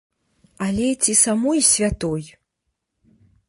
[0.67, 2.23] Але ці самой святой?